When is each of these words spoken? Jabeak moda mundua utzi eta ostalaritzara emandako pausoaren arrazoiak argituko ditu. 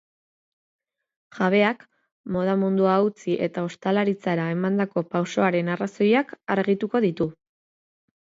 Jabeak 1.39 1.83
moda 2.37 2.55
mundua 2.61 2.95
utzi 3.09 3.35
eta 3.47 3.65
ostalaritzara 3.69 4.47
emandako 4.55 5.03
pausoaren 5.11 5.71
arrazoiak 5.75 6.31
argituko 6.57 7.03
ditu. 7.09 7.29